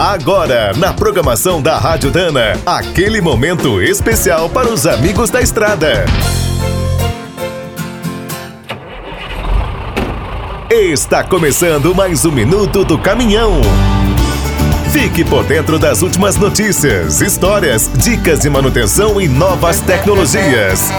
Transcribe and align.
Agora, 0.00 0.72
na 0.78 0.94
programação 0.94 1.60
da 1.60 1.76
Rádio 1.76 2.10
Dana, 2.10 2.58
aquele 2.64 3.20
momento 3.20 3.82
especial 3.82 4.48
para 4.48 4.66
os 4.66 4.86
amigos 4.86 5.28
da 5.28 5.42
estrada. 5.42 6.06
Está 10.70 11.22
começando 11.22 11.94
mais 11.94 12.24
um 12.24 12.32
minuto 12.32 12.82
do 12.82 12.98
caminhão. 12.98 13.60
Fique 14.90 15.22
por 15.22 15.44
dentro 15.44 15.78
das 15.78 16.00
últimas 16.00 16.34
notícias, 16.36 17.20
histórias, 17.20 17.90
dicas 17.94 18.40
de 18.40 18.48
manutenção 18.48 19.20
e 19.20 19.28
novas 19.28 19.82
tecnologias. 19.82 20.90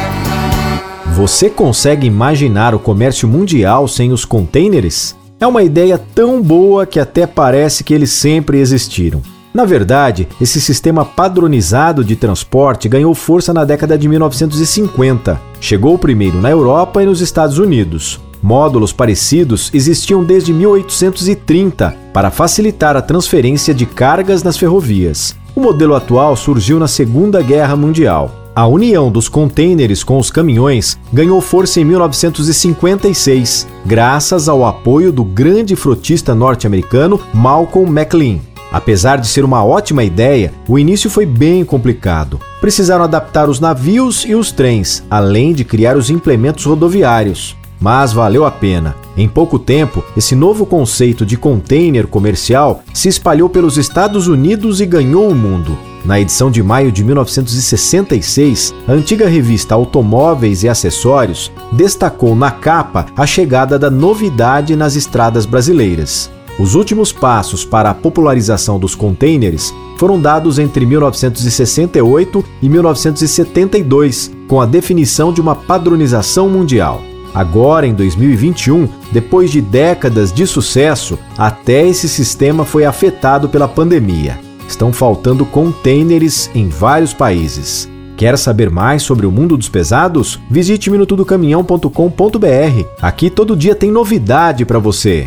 Você 1.15 1.49
consegue 1.49 2.05
imaginar 2.05 2.75
o 2.75 2.79
comércio 2.79 3.27
mundial 3.27 3.87
sem 3.87 4.11
os 4.11 4.25
containers? 4.25 5.19
É 5.41 5.47
uma 5.47 5.63
ideia 5.63 5.97
tão 5.97 6.39
boa 6.39 6.85
que 6.85 6.99
até 6.99 7.25
parece 7.25 7.83
que 7.83 7.95
eles 7.95 8.11
sempre 8.11 8.59
existiram. 8.59 9.23
Na 9.51 9.65
verdade, 9.65 10.27
esse 10.39 10.61
sistema 10.61 11.03
padronizado 11.03 12.05
de 12.05 12.15
transporte 12.15 12.87
ganhou 12.87 13.15
força 13.15 13.51
na 13.51 13.65
década 13.65 13.97
de 13.97 14.07
1950. 14.07 15.41
Chegou 15.59 15.97
primeiro 15.97 16.39
na 16.39 16.51
Europa 16.51 17.01
e 17.01 17.07
nos 17.07 17.21
Estados 17.21 17.57
Unidos. 17.57 18.21
Módulos 18.39 18.93
parecidos 18.93 19.71
existiam 19.73 20.23
desde 20.23 20.53
1830 20.53 21.97
para 22.13 22.29
facilitar 22.29 22.95
a 22.95 23.01
transferência 23.01 23.73
de 23.73 23.87
cargas 23.87 24.43
nas 24.43 24.57
ferrovias. 24.57 25.35
O 25.55 25.59
modelo 25.59 25.95
atual 25.95 26.35
surgiu 26.35 26.77
na 26.77 26.87
Segunda 26.87 27.41
Guerra 27.41 27.75
Mundial. 27.75 28.40
A 28.53 28.67
união 28.67 29.09
dos 29.09 29.29
contêineres 29.29 30.03
com 30.03 30.17
os 30.17 30.29
caminhões 30.29 30.99
ganhou 31.13 31.39
força 31.39 31.79
em 31.79 31.85
1956, 31.85 33.65
graças 33.85 34.49
ao 34.49 34.65
apoio 34.65 35.09
do 35.09 35.23
grande 35.23 35.73
frotista 35.73 36.35
norte-americano 36.35 37.17
Malcolm 37.33 37.89
McLean. 37.89 38.39
Apesar 38.69 39.17
de 39.17 39.27
ser 39.27 39.45
uma 39.45 39.63
ótima 39.63 40.03
ideia, 40.03 40.53
o 40.67 40.77
início 40.77 41.09
foi 41.09 41.25
bem 41.25 41.63
complicado. 41.63 42.41
Precisaram 42.59 43.05
adaptar 43.05 43.49
os 43.49 43.61
navios 43.61 44.25
e 44.25 44.35
os 44.35 44.51
trens, 44.51 45.01
além 45.09 45.53
de 45.53 45.63
criar 45.63 45.95
os 45.95 46.09
implementos 46.09 46.65
rodoviários. 46.65 47.55
Mas 47.81 48.13
valeu 48.13 48.45
a 48.45 48.51
pena. 48.51 48.95
Em 49.17 49.27
pouco 49.27 49.57
tempo, 49.57 50.03
esse 50.15 50.35
novo 50.35 50.67
conceito 50.67 51.25
de 51.25 51.35
container 51.35 52.05
comercial 52.05 52.83
se 52.93 53.09
espalhou 53.09 53.49
pelos 53.49 53.75
Estados 53.75 54.27
Unidos 54.27 54.79
e 54.79 54.85
ganhou 54.85 55.27
o 55.27 55.35
mundo. 55.35 55.75
Na 56.05 56.19
edição 56.19 56.51
de 56.51 56.61
maio 56.61 56.91
de 56.91 57.03
1966, 57.03 58.73
a 58.87 58.91
antiga 58.91 59.27
revista 59.27 59.73
Automóveis 59.73 60.63
e 60.63 60.69
Acessórios 60.69 61.51
destacou 61.71 62.35
na 62.35 62.51
capa 62.51 63.07
a 63.17 63.25
chegada 63.25 63.77
da 63.79 63.89
novidade 63.89 64.75
nas 64.75 64.95
estradas 64.95 65.45
brasileiras. 65.45 66.29
Os 66.59 66.75
últimos 66.75 67.11
passos 67.11 67.65
para 67.65 67.89
a 67.89 67.93
popularização 67.93 68.77
dos 68.77 68.93
containers 68.93 69.73
foram 69.97 70.19
dados 70.19 70.59
entre 70.59 70.85
1968 70.85 72.43
e 72.61 72.69
1972, 72.69 74.31
com 74.47 74.61
a 74.61 74.65
definição 74.65 75.33
de 75.33 75.41
uma 75.41 75.55
padronização 75.55 76.49
mundial. 76.49 77.10
Agora, 77.33 77.87
em 77.87 77.93
2021, 77.93 78.87
depois 79.11 79.51
de 79.51 79.61
décadas 79.61 80.33
de 80.33 80.45
sucesso, 80.45 81.17
até 81.37 81.87
esse 81.87 82.09
sistema 82.09 82.65
foi 82.65 82.85
afetado 82.85 83.47
pela 83.47 83.67
pandemia 83.67 84.37
estão 84.71 84.91
faltando 84.91 85.45
contêineres 85.45 86.49
em 86.55 86.67
vários 86.67 87.13
países. 87.13 87.89
Quer 88.17 88.37
saber 88.37 88.69
mais 88.69 89.03
sobre 89.03 89.25
o 89.25 89.31
mundo 89.31 89.57
dos 89.57 89.69
pesados? 89.69 90.39
Visite 90.49 90.89
minutodocaminhão.com.br. 90.89 92.85
Aqui 93.01 93.29
todo 93.29 93.55
dia 93.55 93.75
tem 93.75 93.91
novidade 93.91 94.65
para 94.65 94.79
você. 94.79 95.25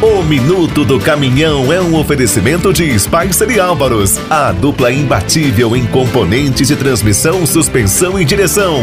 O 0.00 0.22
Minuto 0.22 0.84
do 0.84 1.00
Caminhão 1.00 1.72
é 1.72 1.80
um 1.80 1.98
oferecimento 1.98 2.72
de 2.72 2.96
Spicer 2.98 3.50
e 3.50 3.58
Álvaros, 3.58 4.18
a 4.30 4.52
dupla 4.52 4.92
imbatível 4.92 5.74
em 5.74 5.84
componentes 5.86 6.68
de 6.68 6.76
transmissão, 6.76 7.44
suspensão 7.44 8.18
e 8.18 8.24
direção. 8.24 8.82